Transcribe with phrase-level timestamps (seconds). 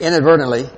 [0.00, 0.68] inadvertently,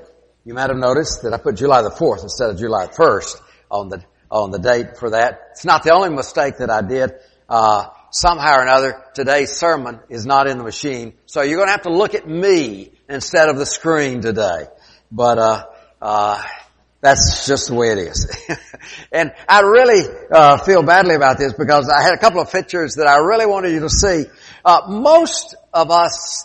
[0.45, 3.88] you might have noticed that I put July the 4th instead of July 1st on
[3.88, 5.48] the, on the date for that.
[5.52, 7.12] It's not the only mistake that I did.
[7.49, 11.15] Uh, somehow or another, today's sermon is not in the machine.
[11.27, 14.66] So you're going to have to look at me instead of the screen today.
[15.11, 15.66] But, uh,
[16.00, 16.43] uh,
[17.00, 18.37] that's just the way it is.
[19.12, 22.96] and I really uh, feel badly about this because I had a couple of pictures
[22.96, 24.25] that I really wanted you to see.
[24.64, 26.45] Uh, most of us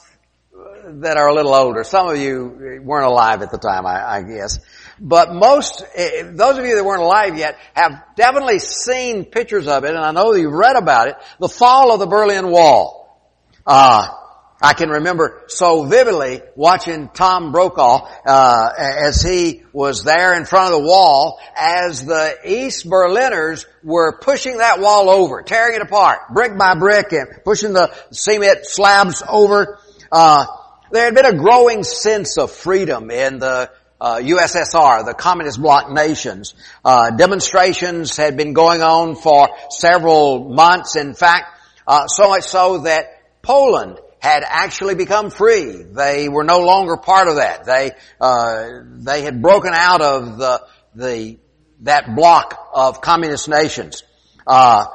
[0.85, 4.21] that are a little older, some of you weren't alive at the time, I, I
[4.21, 4.59] guess,
[4.99, 9.83] but most, eh, those of you that weren't alive yet have definitely seen pictures of
[9.83, 12.99] it, and I know you've read about it, the fall of the Berlin Wall.
[13.65, 14.07] Uh,
[14.61, 20.73] I can remember so vividly watching Tom Brokaw uh, as he was there in front
[20.73, 26.33] of the wall as the East Berliners were pushing that wall over, tearing it apart,
[26.33, 29.79] brick by brick, and pushing the cement slabs over.
[30.09, 30.45] Uh,
[30.93, 35.91] there had been a growing sense of freedom in the uh, USSR, the communist bloc
[35.91, 36.53] nations.
[36.85, 40.95] Uh, demonstrations had been going on for several months.
[40.95, 41.45] In fact,
[41.87, 43.07] uh, so much so that
[43.41, 45.81] Poland had actually become free.
[45.81, 47.65] They were no longer part of that.
[47.65, 50.61] They uh, they had broken out of the
[50.93, 51.39] the
[51.81, 54.03] that block of communist nations.
[54.45, 54.85] Uh,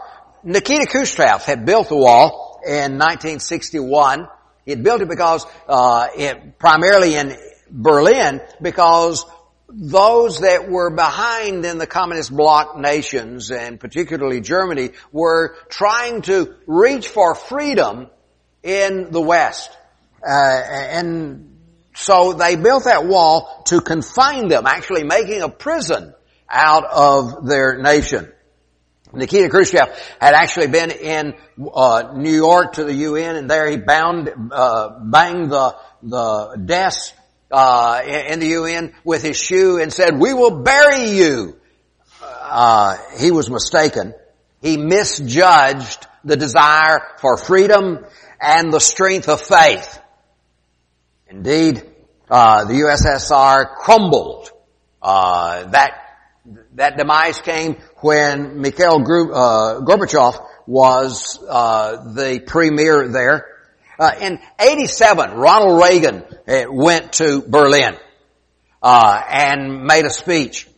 [0.45, 4.29] Nikita Khrushchev had built the wall in 1961.
[4.69, 7.37] Had built it because uh, it, primarily in
[7.71, 9.25] Berlin because
[9.69, 16.55] those that were behind in the communist bloc nations and particularly Germany were trying to
[16.67, 18.09] reach for freedom
[18.63, 19.71] in the West.
[20.27, 21.59] Uh, and
[21.95, 26.15] so they built that wall to confine them, actually making a prison
[26.49, 28.33] out of their nation.
[29.13, 29.89] Nikita Khrushchev
[30.21, 31.35] had actually been in
[31.73, 37.15] uh, New York to the UN, and there he bound, uh, banged the the desk
[37.51, 41.57] uh, in the UN with his shoe and said, "We will bury you."
[42.23, 44.15] Uh, he was mistaken.
[44.63, 48.05] He misjudged the desire for freedom
[48.41, 50.01] and the strength of faith.
[51.29, 51.83] Indeed,
[52.31, 54.51] uh, the USSR crumbled.
[55.01, 56.08] Uh, that
[56.79, 63.47] that demise came when Mikhail uh, Gorbachev was uh, the premier there.
[63.99, 67.97] Uh, in 87, Ronald Reagan uh, went to Berlin
[68.81, 70.69] uh, and made a speech.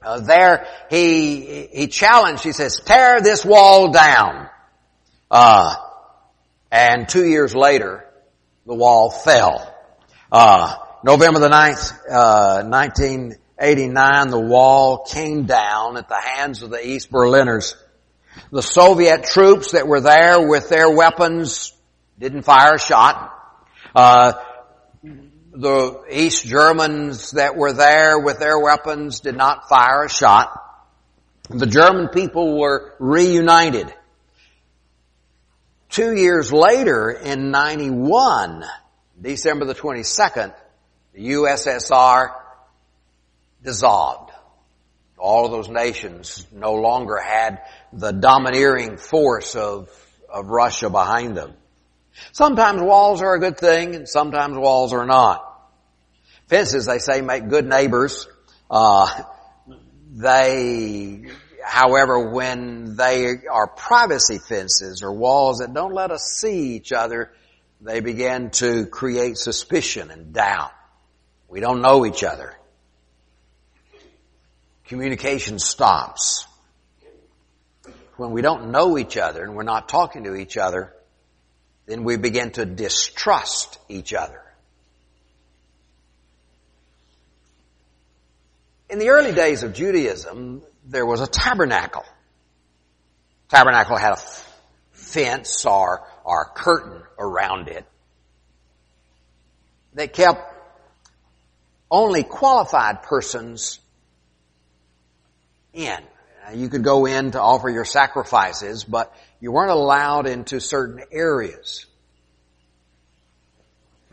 [0.00, 2.44] Uh, there he he challenged.
[2.44, 4.48] He says, "Tear this wall down."
[6.70, 8.04] and two years later,
[8.64, 9.74] the wall fell.
[11.02, 11.92] November the 9th,
[12.70, 17.74] 19- 89, the wall came down at the hands of the East Berliners.
[18.52, 21.72] The Soviet troops that were there with their weapons
[22.18, 23.32] didn't fire a shot.
[23.94, 24.34] Uh,
[25.02, 30.62] the East Germans that were there with their weapons did not fire a shot.
[31.48, 33.92] The German people were reunited.
[35.88, 38.64] Two years later, in 91,
[39.18, 40.54] December the 22nd,
[41.14, 42.34] the USSR
[43.62, 44.32] dissolved.
[45.18, 47.62] All of those nations no longer had
[47.92, 49.88] the domineering force of,
[50.28, 51.54] of Russia behind them.
[52.32, 55.42] Sometimes walls are a good thing and sometimes walls are not.
[56.48, 58.28] Fences, they say, make good neighbors.
[58.70, 59.08] Uh,
[60.12, 61.26] they
[61.66, 67.32] However, when they are privacy fences or walls that don't let us see each other,
[67.80, 70.70] they begin to create suspicion and doubt.
[71.48, 72.56] We don't know each other.
[74.88, 76.46] Communication stops.
[78.16, 80.92] When we don't know each other and we're not talking to each other,
[81.86, 84.40] then we begin to distrust each other.
[88.88, 92.04] In the early days of Judaism, there was a tabernacle.
[93.48, 94.22] Tabernacle had a
[94.92, 97.84] fence or, or curtain around it
[99.94, 100.54] that kept
[101.90, 103.80] only qualified persons
[105.76, 105.98] in.
[106.54, 111.86] You could go in to offer your sacrifices, but you weren't allowed into certain areas.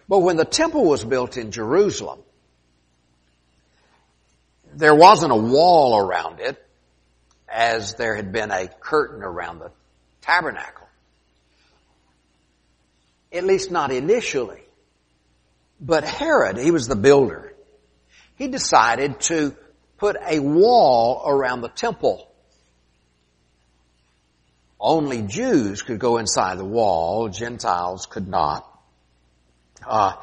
[0.09, 2.19] But when the temple was built in Jerusalem,
[4.75, 6.59] there wasn't a wall around it
[7.47, 9.71] as there had been a curtain around the
[10.21, 10.87] tabernacle.
[13.31, 14.61] At least not initially.
[15.79, 17.53] But Herod, he was the builder.
[18.37, 19.55] He decided to
[20.03, 22.29] put a wall around the temple.
[24.77, 28.69] Only Jews could go inside the wall, Gentiles could not.
[29.87, 30.15] Uh,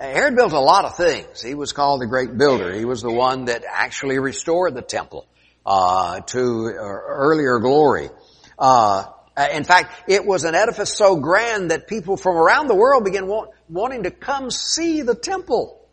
[0.00, 1.40] Herod built a lot of things.
[1.40, 2.72] He was called the great builder.
[2.72, 5.24] He was the one that actually restored the temple
[5.64, 8.10] uh, to earlier glory.
[8.58, 9.04] Uh,
[9.52, 13.28] in fact, it was an edifice so grand that people from around the world began
[13.28, 15.85] want, wanting to come see the temple.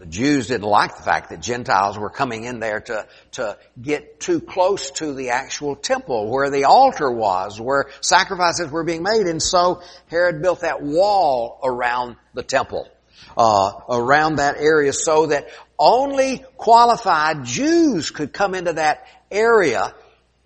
[0.00, 4.18] The Jews didn't like the fact that Gentiles were coming in there to, to get
[4.18, 9.26] too close to the actual temple where the altar was, where sacrifices were being made.
[9.26, 12.88] And so Herod built that wall around the temple,
[13.36, 19.94] uh, around that area so that only qualified Jews could come into that area.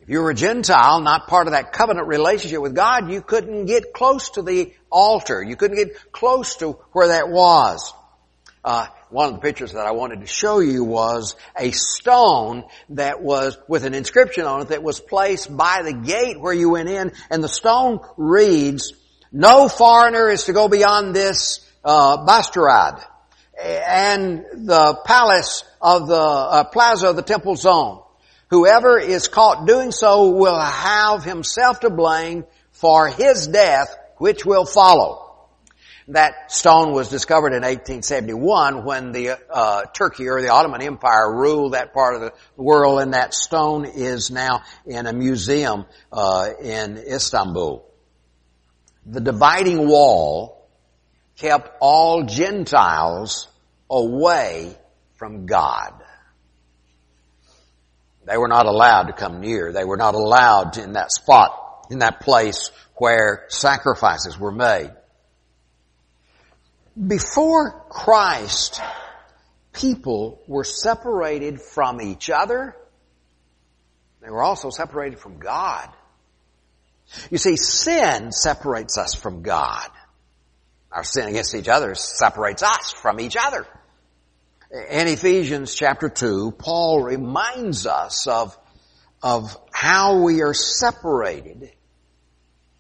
[0.00, 3.66] If you were a Gentile, not part of that covenant relationship with God, you couldn't
[3.66, 5.40] get close to the altar.
[5.40, 7.94] You couldn't get close to where that was.
[8.64, 13.22] Uh, one of the pictures that I wanted to show you was a stone that
[13.22, 16.88] was with an inscription on it that was placed by the gate where you went
[16.88, 18.92] in, and the stone reads,
[19.30, 23.04] "No foreigner is to go beyond this uh, balustrade."
[23.56, 28.02] And the palace of the uh, plaza of the temple zone.
[28.50, 34.64] Whoever is caught doing so will have himself to blame for his death, which will
[34.64, 35.23] follow.
[36.08, 41.72] That stone was discovered in 1871 when the uh, Turkey or the Ottoman Empire ruled
[41.72, 46.98] that part of the world, and that stone is now in a museum uh, in
[46.98, 47.90] Istanbul.
[49.06, 50.68] The dividing wall
[51.36, 53.48] kept all Gentiles
[53.88, 54.76] away
[55.14, 55.94] from God.
[58.26, 59.72] They were not allowed to come near.
[59.72, 64.90] They were not allowed in that spot, in that place where sacrifices were made.
[66.96, 68.80] Before Christ,
[69.72, 72.76] people were separated from each other.
[74.22, 75.88] They were also separated from God.
[77.30, 79.88] You see, sin separates us from God.
[80.92, 83.66] Our sin against each other separates us from each other.
[84.70, 88.56] In Ephesians chapter 2, Paul reminds us of,
[89.22, 91.72] of how we are separated.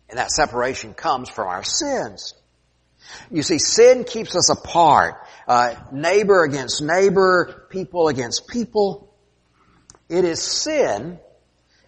[0.08, 2.34] And that separation comes from our sins.
[3.30, 5.16] You see, sin keeps us apart.
[5.46, 9.14] Uh, neighbor against neighbor, people against people.
[10.08, 11.18] It is sin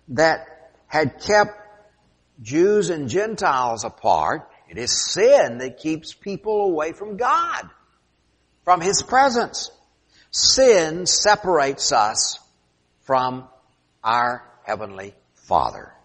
[0.09, 0.47] that
[0.87, 1.53] had kept
[2.43, 4.49] Jews and Gentiles apart.
[4.69, 7.69] It is sin that keeps people away from God,
[8.65, 9.71] from His presence.
[10.31, 12.39] Sin separates us
[13.03, 13.49] from
[14.03, 15.95] our Heavenly Father.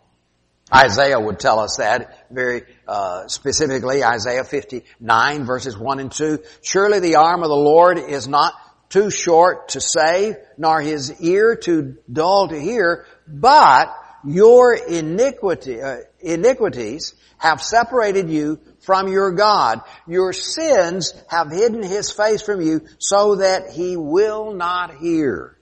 [0.73, 4.03] Isaiah would tell us that very uh, specifically.
[4.03, 6.39] Isaiah 59 verses 1 and 2.
[6.61, 8.53] Surely the arm of the Lord is not
[8.89, 13.93] too short to save, nor his ear too dull to hear, but
[14.25, 19.81] your iniquity, uh, iniquities have separated you from your God.
[20.07, 25.57] Your sins have hidden his face from you so that he will not hear.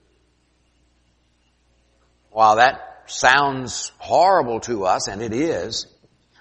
[2.32, 5.88] While that sounds horrible to us, and it is,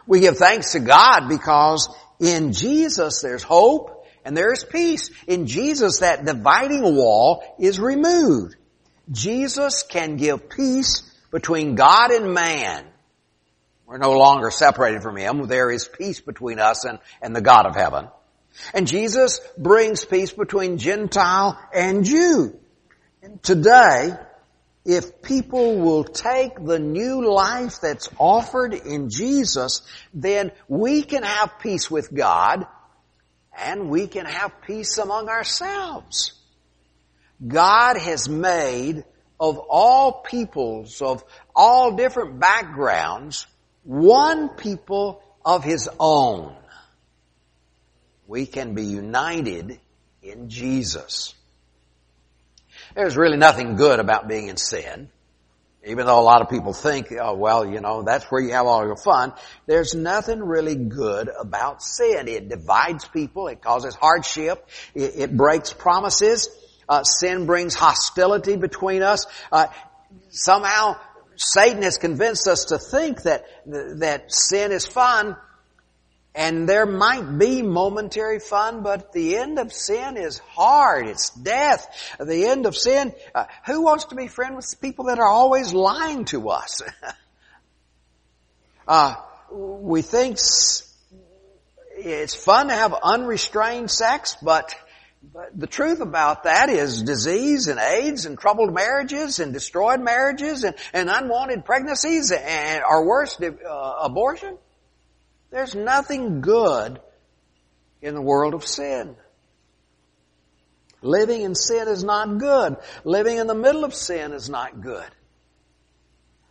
[0.06, 1.88] we give thanks to God because
[2.18, 5.10] in Jesus there's hope and there's peace.
[5.26, 8.56] In Jesus that dividing wall is removed.
[9.10, 12.84] Jesus can give peace between God and man.
[13.86, 15.46] We're no longer separated from Him.
[15.46, 18.08] There is peace between us and, and the God of heaven.
[18.74, 22.58] And Jesus brings peace between Gentile and Jew.
[23.22, 24.10] And today,
[24.88, 29.82] if people will take the new life that's offered in Jesus,
[30.14, 32.66] then we can have peace with God
[33.54, 36.32] and we can have peace among ourselves.
[37.46, 39.04] God has made
[39.38, 41.22] of all peoples, of
[41.54, 43.46] all different backgrounds,
[43.82, 46.56] one people of His own.
[48.26, 49.80] We can be united
[50.22, 51.34] in Jesus.
[52.98, 55.08] There's really nothing good about being in sin.
[55.86, 58.66] Even though a lot of people think, oh well, you know, that's where you have
[58.66, 59.32] all your fun.
[59.66, 62.26] There's nothing really good about sin.
[62.26, 63.46] It divides people.
[63.46, 64.66] It causes hardship.
[64.96, 66.48] It, it breaks promises.
[66.88, 69.26] Uh, sin brings hostility between us.
[69.52, 69.68] Uh,
[70.30, 70.96] somehow
[71.36, 73.44] Satan has convinced us to think that,
[74.00, 75.36] that sin is fun
[76.38, 81.08] and there might be momentary fun, but the end of sin is hard.
[81.08, 81.84] It's death.
[82.20, 85.74] The end of sin, uh, who wants to be friends with people that are always
[85.74, 86.80] lying to us?
[88.88, 89.16] uh,
[89.50, 90.38] we think
[91.96, 94.72] it's fun to have unrestrained sex, but,
[95.34, 100.62] but the truth about that is disease and AIDS and troubled marriages and destroyed marriages
[100.62, 104.56] and, and unwanted pregnancies and, or worse, uh, abortion.
[105.50, 107.00] There's nothing good
[108.02, 109.16] in the world of sin.
[111.00, 112.76] Living in sin is not good.
[113.04, 115.08] Living in the middle of sin is not good.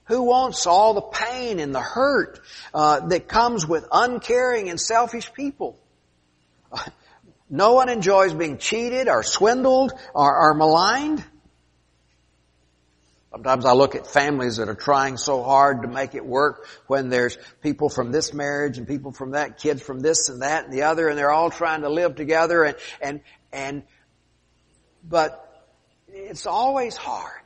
[0.05, 2.39] Who wants all the pain and the hurt
[2.73, 5.79] uh, that comes with uncaring and selfish people?
[7.49, 11.23] No one enjoys being cheated or swindled or, or maligned.
[13.37, 17.09] Sometimes I look at families that are trying so hard to make it work when
[17.09, 20.73] there's people from this marriage and people from that, kids from this and that and
[20.73, 23.21] the other, and they're all trying to live together and, and,
[23.53, 23.83] and,
[25.07, 25.67] but
[26.07, 27.43] it's always hard.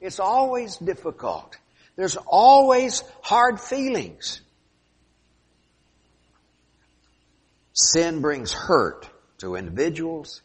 [0.00, 1.56] It's always difficult.
[1.94, 4.40] There's always hard feelings.
[7.72, 10.42] Sin brings hurt to individuals,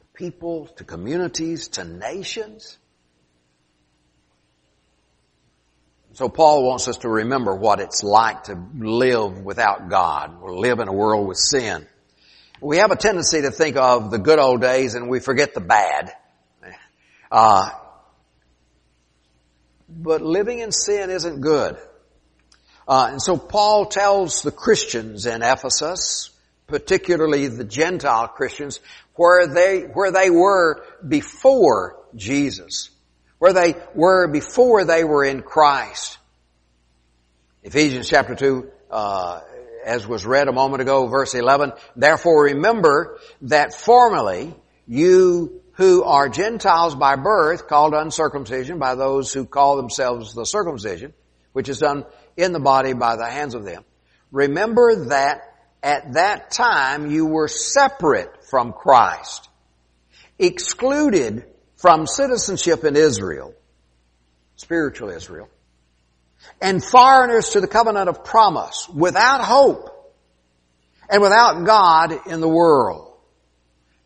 [0.00, 2.76] to people, to communities, to nations.
[6.14, 10.78] So Paul wants us to remember what it's like to live without God, or live
[10.78, 11.86] in a world with sin.
[12.60, 15.60] We have a tendency to think of the good old days and we forget the
[15.60, 16.12] bad.
[17.30, 17.70] Uh,
[19.88, 21.78] but living in sin isn't good.
[22.86, 26.30] Uh, and so Paul tells the Christians in Ephesus,
[26.66, 28.80] particularly the Gentile Christians,
[29.14, 32.90] where they, where they were before Jesus
[33.42, 36.16] where they were before they were in Christ.
[37.64, 39.40] Ephesians chapter 2, uh,
[39.84, 44.54] as was read a moment ago, verse 11, therefore remember that formerly
[44.86, 51.12] you who are Gentiles by birth, called uncircumcision by those who call themselves the circumcision,
[51.52, 52.04] which is done
[52.36, 53.84] in the body by the hands of them.
[54.30, 55.42] Remember that
[55.82, 59.48] at that time you were separate from Christ,
[60.38, 61.51] excluded
[61.82, 63.52] from citizenship in Israel,
[64.54, 65.48] spiritual Israel,
[66.60, 70.14] and foreigners to the covenant of promise, without hope
[71.10, 73.12] and without God in the world.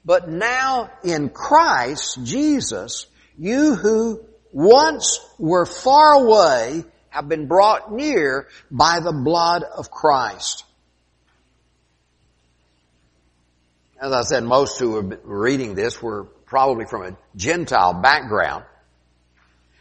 [0.06, 8.48] But now in Christ Jesus, you who once were far away have been brought near
[8.70, 10.64] by the blood of Christ.
[14.00, 18.64] As I said, most who are reading this were probably from a Gentile background.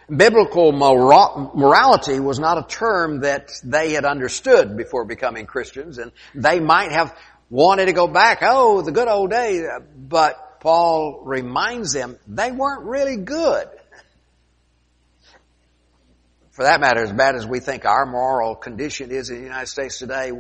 [0.07, 6.60] Biblical morality was not a term that they had understood before becoming Christians, and they
[6.60, 7.17] might have
[7.50, 9.65] wanted to go back, oh, the good old days,
[9.98, 13.67] but Paul reminds them they weren't really good.
[16.51, 19.67] For that matter, as bad as we think our moral condition is in the United
[19.67, 20.31] States today,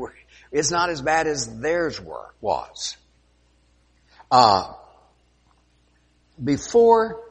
[0.51, 2.95] it's not as bad as theirs were, was.
[4.31, 4.73] Uh,
[6.43, 7.21] before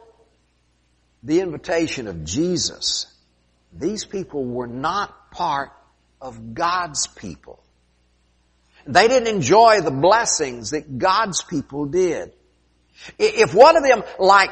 [1.22, 3.06] the invitation of Jesus,
[3.72, 5.70] these people were not part
[6.20, 7.62] of God's people.
[8.86, 12.32] They didn't enjoy the blessings that God's people did.
[13.18, 14.50] If one of them, like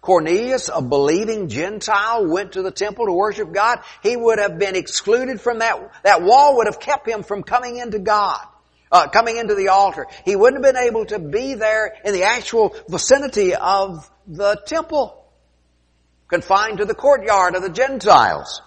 [0.00, 4.76] Cornelius, a believing Gentile, went to the temple to worship God, he would have been
[4.76, 8.46] excluded from that, that wall would have kept him from coming into God
[8.92, 10.06] uh, coming into the altar.
[10.24, 15.24] He wouldn't have been able to be there in the actual vicinity of the temple,
[16.28, 18.60] confined to the courtyard of the Gentiles.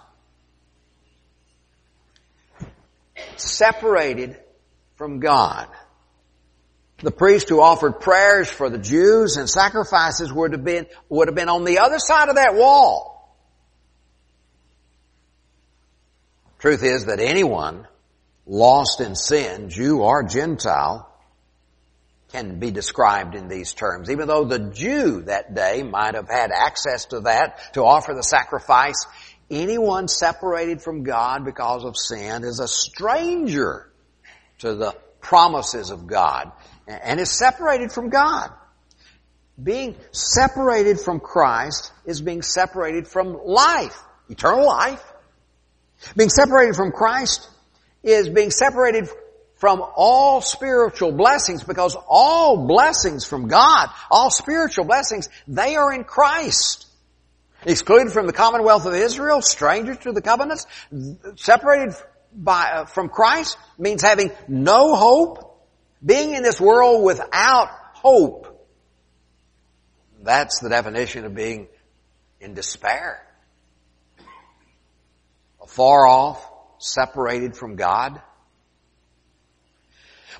[3.36, 4.36] Separated
[4.96, 5.68] from God.
[6.98, 11.34] The priest who offered prayers for the Jews and sacrifices would have been, would have
[11.34, 13.12] been on the other side of that wall.
[16.58, 17.86] Truth is that anyone
[18.46, 21.12] lost in sin, Jew or Gentile,
[22.32, 24.10] can be described in these terms.
[24.10, 28.22] Even though the Jew that day might have had access to that to offer the
[28.22, 29.06] sacrifice,
[29.50, 33.90] anyone separated from God because of sin is a stranger
[34.58, 36.52] to the promises of God
[36.86, 38.50] and is separated from God.
[39.60, 43.98] Being separated from Christ is being separated from life,
[44.28, 45.02] eternal life.
[46.14, 47.48] Being separated from Christ
[48.06, 49.08] is being separated
[49.56, 56.04] from all spiritual blessings because all blessings from God, all spiritual blessings, they are in
[56.04, 56.86] Christ.
[57.64, 60.66] Excluded from the commonwealth of Israel, strangers to the covenants,
[61.36, 61.94] separated
[62.32, 65.66] by, uh, from Christ means having no hope,
[66.04, 68.46] being in this world without hope.
[70.22, 71.66] That's the definition of being
[72.40, 73.22] in despair.
[75.66, 78.20] Far off, separated from God.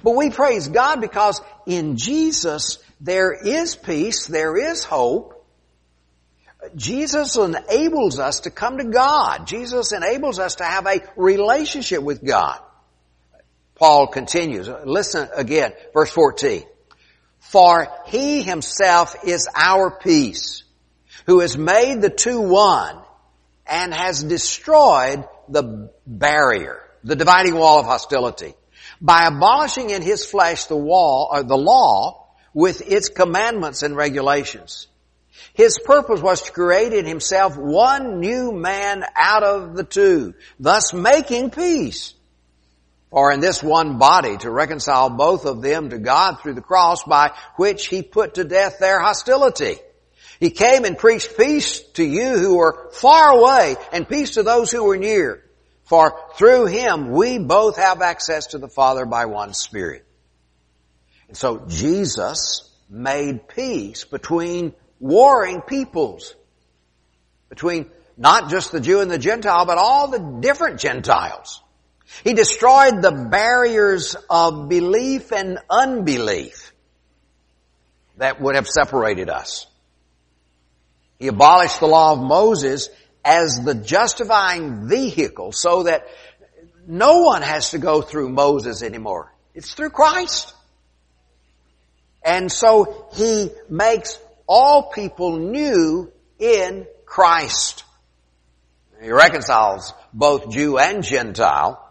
[0.02, 5.32] But we praise God because in Jesus there is peace, there is hope.
[6.74, 9.46] Jesus enables us to come to God.
[9.46, 12.60] Jesus enables us to have a relationship with God.
[13.76, 14.68] Paul continues.
[14.84, 16.64] Listen again, verse 14.
[17.38, 20.64] For he himself is our peace,
[21.26, 22.98] who has made the two one
[23.66, 28.54] and has destroyed the barrier, the dividing wall of hostility,
[29.00, 34.86] by abolishing in his flesh the wall, or the law, with its commandments and regulations.
[35.52, 40.92] His purpose was to create in himself one new man out of the two, thus
[40.92, 42.14] making peace
[43.10, 47.02] or in this one body to reconcile both of them to God through the cross
[47.04, 49.78] by which he put to death their hostility.
[50.38, 54.70] He came and preached peace to you who were far away and peace to those
[54.70, 55.42] who were near.
[55.84, 60.04] For through him we both have access to the Father by one Spirit.
[61.28, 66.34] And so Jesus made peace between warring peoples.
[67.48, 71.62] Between not just the Jew and the Gentile, but all the different Gentiles.
[72.24, 76.72] He destroyed the barriers of belief and unbelief
[78.16, 79.66] that would have separated us.
[81.18, 82.88] He abolished the law of Moses
[83.24, 86.06] as the justifying vehicle so that
[86.86, 89.32] no one has to go through Moses anymore.
[89.54, 90.54] It's through Christ.
[92.24, 97.84] And so he makes all people new in Christ.
[99.00, 101.82] He reconciles both Jew and Gentile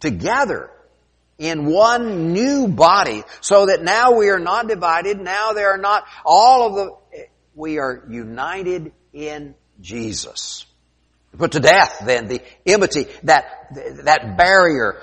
[0.00, 0.70] together
[1.38, 5.18] in one new body so that now we are not divided.
[5.20, 10.66] Now there are not all of the, we are united in Jesus.
[11.36, 13.44] Put to death then the enmity, that,
[14.04, 15.00] that barrier,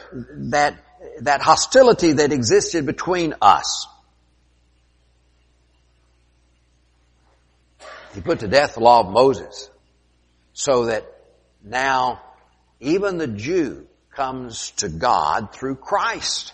[0.52, 0.78] that,
[1.22, 3.88] that hostility that existed between us.
[8.14, 9.70] He put to death the law of Moses
[10.54, 11.06] so that
[11.64, 12.22] now
[12.80, 16.54] even the Jew comes to God through Christ.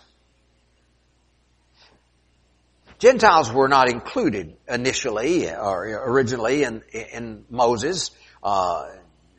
[3.03, 8.11] Gentiles were not included initially or originally in, in Moses.
[8.41, 8.85] Uh,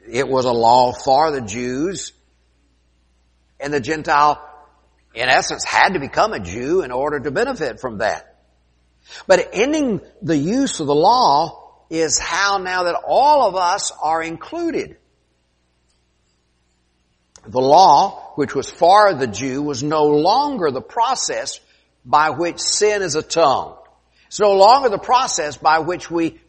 [0.06, 2.12] it was a law for the Jews.
[3.58, 4.38] And the Gentile,
[5.14, 8.36] in essence, had to become a Jew in order to benefit from that.
[9.26, 14.22] But ending the use of the law is how now that all of us are
[14.22, 14.98] included.
[17.46, 21.60] The law, which was for the Jew, was no longer the process
[22.04, 23.76] by which sin is atoned.
[24.26, 26.40] It's no longer the process by which we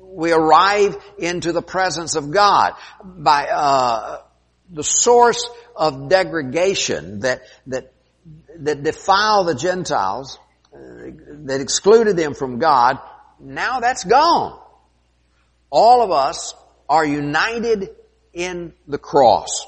[0.00, 4.22] we arrive into the presence of God by uh,
[4.70, 7.92] the source of degradation that that
[8.58, 10.38] that defile the Gentiles,
[10.72, 10.78] uh,
[11.46, 12.98] that excluded them from God.
[13.40, 14.58] Now that's gone.
[15.70, 16.54] All of us
[16.88, 17.90] are united
[18.32, 19.66] in the cross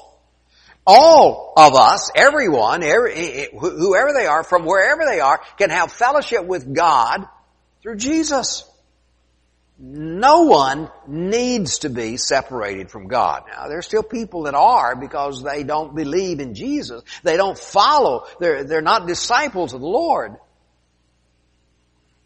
[0.87, 5.69] all of us, everyone, every, eh, eh, whoever they are, from wherever they are, can
[5.69, 7.27] have fellowship with God
[7.83, 8.63] through Jesus.
[9.79, 13.43] No one needs to be separated from God.
[13.51, 17.03] Now, there's still people that are because they don't believe in Jesus.
[17.21, 18.25] They don't follow.
[18.39, 20.37] They're, they're not disciples of the Lord.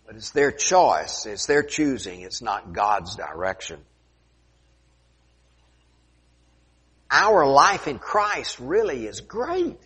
[0.05, 1.25] But it's their choice.
[1.25, 2.21] It's their choosing.
[2.21, 3.79] It's not God's direction.
[7.11, 9.77] Our life in Christ really is great.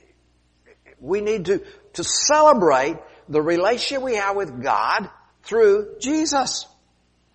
[0.99, 5.09] We need to, to celebrate the relationship we have with God
[5.43, 6.65] through Jesus.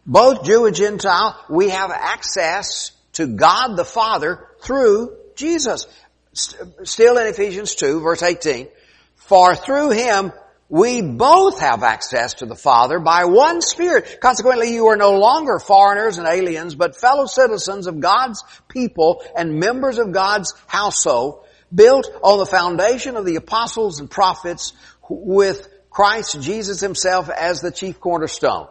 [0.06, 5.86] Both Jew and Gentile, we have access to God the Father through Jesus.
[6.32, 8.68] Still in Ephesians 2 verse 18,
[9.16, 10.32] for through Him
[10.70, 14.18] we both have access to the Father by one Spirit.
[14.20, 19.58] Consequently, you are no longer foreigners and aliens, but fellow citizens of God's people and
[19.58, 24.72] members of God's household, built on the foundation of the apostles and prophets
[25.08, 28.68] with Christ Jesus himself as the chief cornerstone.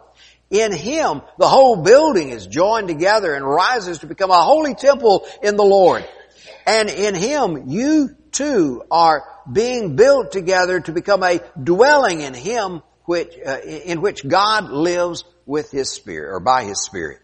[0.48, 5.26] In Him, the whole building is joined together and rises to become a holy temple
[5.42, 6.04] in the Lord.
[6.66, 12.82] And in Him, you too are being built together to become a dwelling in Him
[13.04, 17.20] which, uh, in which God lives with His Spirit, or by His Spirit.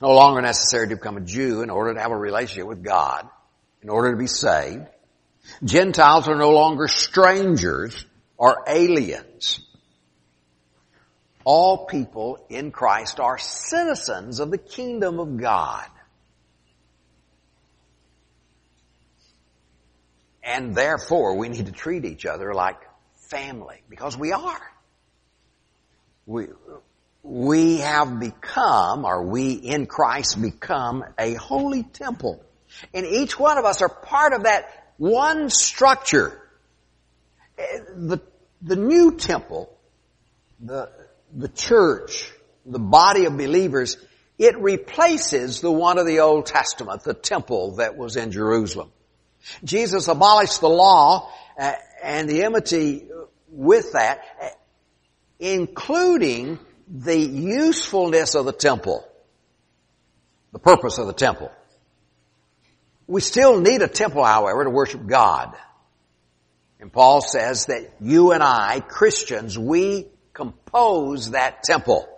[0.00, 3.28] No longer necessary to become a Jew in order to have a relationship with God,
[3.82, 4.86] in order to be saved.
[5.62, 8.04] Gentiles are no longer strangers
[8.36, 9.60] or aliens.
[11.44, 15.86] All people in Christ are citizens of the kingdom of God.
[20.42, 22.78] And therefore, we need to treat each other like
[23.14, 24.60] family because we are.
[26.26, 26.48] We,
[27.22, 32.42] we have become, or we in Christ become a holy temple.
[32.92, 36.40] And each one of us are part of that one structure.
[37.58, 38.18] Eh, the,
[38.60, 39.76] the new temple,
[40.60, 40.90] the,
[41.32, 42.30] the church,
[42.66, 43.96] the body of believers,
[44.38, 48.90] it replaces the one of the Old Testament, the temple that was in Jerusalem.
[49.64, 53.08] Jesus abolished the law uh, and the enmity
[53.48, 54.24] with that,
[55.38, 59.06] including the usefulness of the temple,
[60.52, 61.50] the purpose of the temple.
[63.06, 65.54] We still need a temple, however, to worship God.
[66.80, 72.08] And Paul says that you and I, Christians, we compose that temple.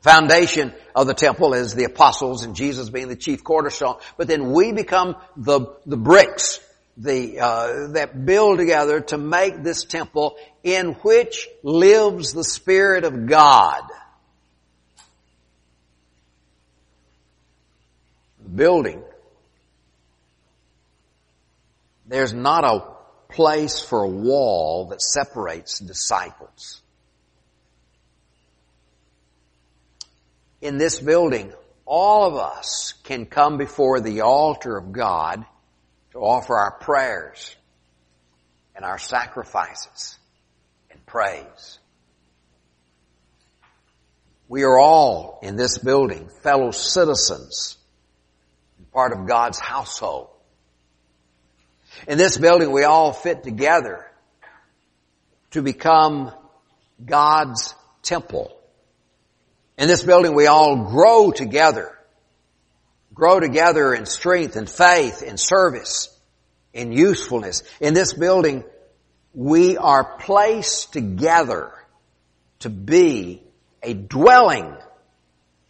[0.00, 3.96] Foundation of the temple is the apostles and Jesus being the chief cornerstone.
[4.16, 6.60] But then we become the, the bricks,
[6.96, 13.26] the, uh, that build together to make this temple in which lives the Spirit of
[13.26, 13.82] God.
[18.54, 19.02] Building.
[22.06, 22.98] There's not a
[23.32, 26.80] place for a wall that separates disciples.
[30.60, 31.52] In this building,
[31.86, 35.44] all of us can come before the altar of God
[36.12, 37.54] to offer our prayers
[38.74, 40.18] and our sacrifices
[40.90, 41.78] and praise.
[44.48, 47.76] We are all in this building fellow citizens,
[48.92, 50.28] part of God's household.
[52.06, 54.06] In this building we all fit together
[55.50, 56.32] to become
[57.04, 58.57] God's temple.
[59.78, 61.96] In this building we all grow together.
[63.14, 66.08] Grow together in strength and faith, in service,
[66.72, 67.62] in usefulness.
[67.80, 68.64] In this building
[69.32, 71.72] we are placed together
[72.60, 73.42] to be
[73.82, 74.74] a dwelling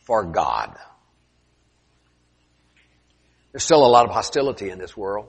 [0.00, 0.74] for God.
[3.52, 5.28] There's still a lot of hostility in this world.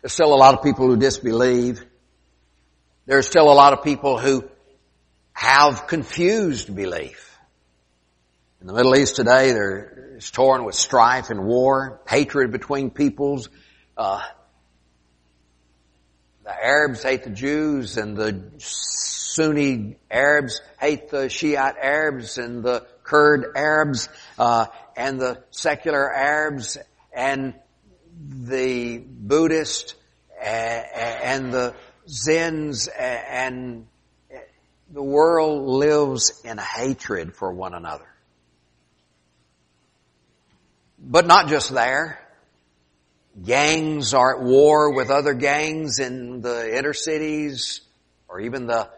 [0.00, 1.84] There's still a lot of people who disbelieve.
[3.04, 4.48] There's still a lot of people who
[5.32, 7.29] have confused belief.
[8.60, 13.48] In the Middle East today, there is torn with strife and war, hatred between peoples.
[13.96, 14.20] Uh,
[16.44, 22.86] the Arabs hate the Jews, and the Sunni Arabs hate the Shiite Arabs, and the
[23.02, 26.76] Kurd Arabs, uh, and the secular Arabs,
[27.14, 27.54] and
[28.12, 29.94] the Buddhist,
[30.38, 31.74] and the
[32.06, 33.86] Zens, and
[34.90, 38.04] the world lives in hatred for one another.
[41.02, 42.18] But not just there.
[43.42, 47.80] Gangs are at war with other gangs in the inner cities
[48.28, 48.88] or even the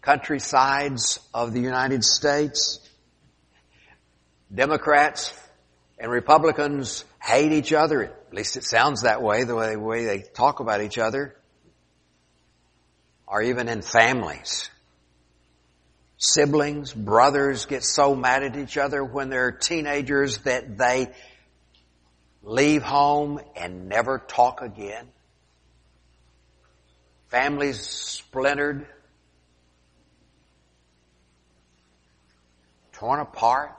[0.00, 2.80] countrysides of the United States.
[4.54, 5.34] Democrats
[5.98, 8.04] and Republicans hate each other.
[8.04, 11.36] At least it sounds that way, the way, the way they talk about each other.
[13.26, 14.70] Or even in families.
[16.18, 21.12] Siblings, brothers get so mad at each other when they're teenagers that they
[22.42, 25.08] leave home and never talk again.
[27.28, 28.86] Families splintered,
[32.92, 33.72] torn apart.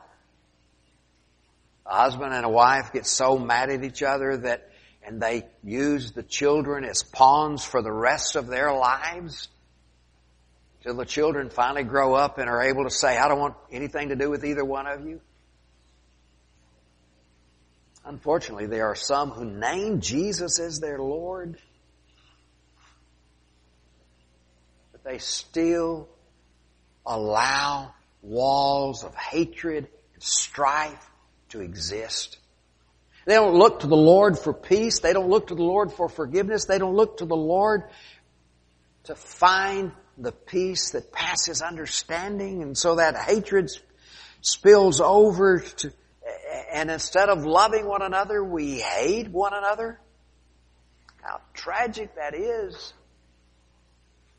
[1.88, 4.69] A husband and a wife get so mad at each other that,
[5.02, 9.47] and they use the children as pawns for the rest of their lives
[10.88, 14.08] till the children finally grow up and are able to say, I don't want anything
[14.08, 15.19] to do with either one of you?
[18.06, 21.58] Unfortunately, there are some who name Jesus as their Lord,
[24.93, 26.08] but they still
[27.06, 31.12] allow walls of hatred and strife
[31.50, 32.38] to exist.
[33.26, 35.00] They don't look to the Lord for peace.
[35.00, 36.63] They don't look to the Lord for forgiveness.
[36.63, 37.84] They don't look to the Lord
[39.04, 43.69] to find the peace that passes understanding and so that hatred
[44.41, 45.91] spills over to,
[46.71, 49.99] and instead of loving one another, we hate one another.
[51.21, 52.93] How tragic that is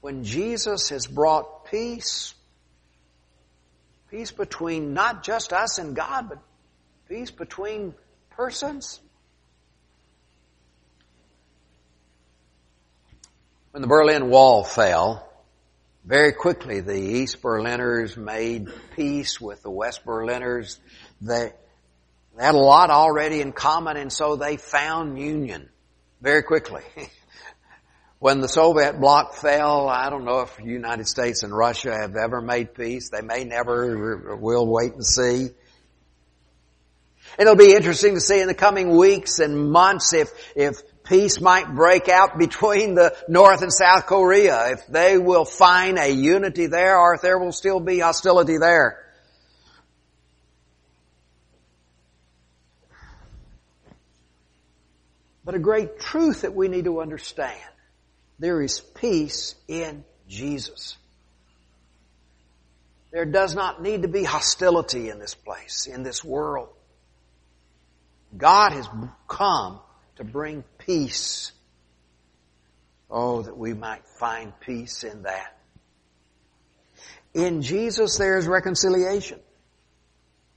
[0.00, 2.34] when Jesus has brought peace,
[4.10, 6.38] peace between not just us and God, but
[7.08, 7.94] peace between
[8.30, 9.00] persons.
[13.72, 15.27] When the Berlin Wall fell,
[16.08, 20.80] very quickly, the East Berliners made peace with the West Berliners.
[21.20, 21.52] They,
[22.34, 25.68] they had a lot already in common and so they found union
[26.22, 26.80] very quickly.
[28.20, 32.16] when the Soviet bloc fell, I don't know if the United States and Russia have
[32.16, 33.10] ever made peace.
[33.10, 34.38] They may never.
[34.40, 35.48] We'll wait and see.
[37.38, 41.74] It'll be interesting to see in the coming weeks and months if, if peace might
[41.74, 46.98] break out between the North and South Korea, if they will find a unity there
[46.98, 49.04] or if there will still be hostility there.
[55.44, 57.58] But a great truth that we need to understand.
[58.38, 60.98] There is peace in Jesus.
[63.10, 66.68] There does not need to be hostility in this place, in this world.
[68.36, 68.86] God has
[69.26, 69.80] come
[70.18, 71.52] to bring peace.
[73.09, 75.57] Oh, that we might find peace in that.
[77.35, 79.38] In Jesus there is reconciliation.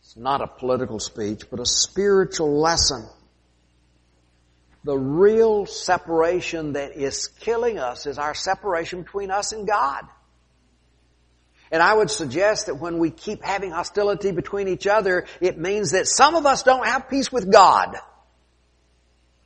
[0.02, 3.08] It's not a political speech, but a spiritual lesson.
[4.84, 10.06] The real separation that is killing us is our separation between us and God.
[11.72, 15.92] And I would suggest that when we keep having hostility between each other, it means
[15.92, 17.96] that some of us don't have peace with God.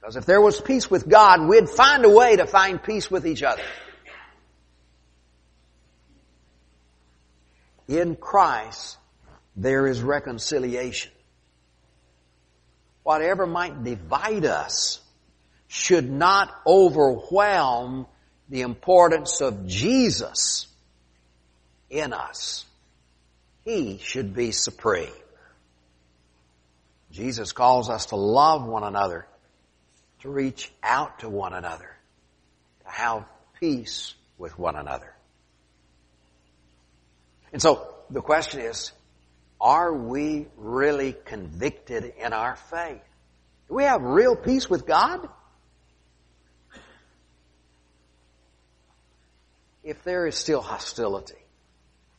[0.05, 3.25] Because if there was peace with God, we'd find a way to find peace with
[3.25, 3.63] each other.
[7.87, 8.99] In Christ,
[9.55, 11.11] there is reconciliation.
[13.01, 15.01] Whatever might divide us
[15.67, 18.05] should not overwhelm
[18.47, 20.67] the importance of Jesus
[21.89, 22.63] in us.
[23.63, 25.09] He should be supreme.
[27.09, 29.25] Jesus calls us to love one another,
[30.25, 31.95] to reach out to one another,
[32.83, 33.25] to have
[33.59, 35.13] peace with one another.
[37.53, 38.91] And so the question is,
[39.61, 43.03] are we really convicted in our faith?
[43.67, 45.29] Do we have real peace with God?
[49.83, 51.35] If there is still hostility,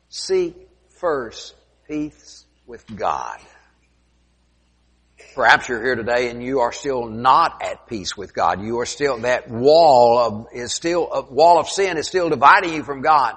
[0.08, 1.56] Seek first
[1.88, 3.40] peace with God.
[5.34, 8.62] Perhaps you're here today and you are still not at peace with God.
[8.62, 12.74] You are still, that wall of, is still, a wall of sin is still dividing
[12.74, 13.36] you from God.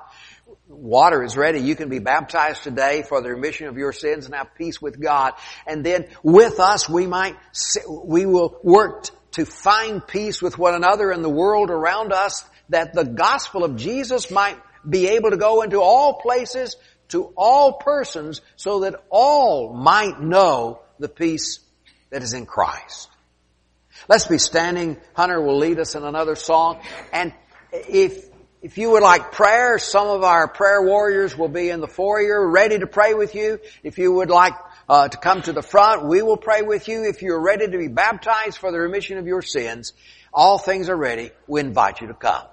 [0.68, 1.60] Water is ready.
[1.60, 5.00] You can be baptized today for the remission of your sins and have peace with
[5.00, 5.34] God.
[5.66, 7.38] And then with us, we might,
[7.90, 12.94] we will work to find peace with one another and the world around us that
[12.94, 16.76] the gospel of Jesus might be able to go into all places
[17.10, 21.60] to all persons so that all might know the peace
[22.10, 23.10] that is in Christ.
[24.08, 24.98] Let's be standing.
[25.14, 26.82] Hunter will lead us in another song.
[27.12, 27.34] And
[27.72, 28.26] if,
[28.62, 32.50] if you would like prayer, some of our prayer warriors will be in the foyer
[32.50, 33.60] ready to pray with you.
[33.84, 34.54] If you would like
[34.88, 37.04] uh, to come to the front, we will pray with you.
[37.04, 39.94] If you're ready to be baptized for the remission of your sins,
[40.34, 41.32] all things are ready.
[41.48, 42.46] We invite you to come.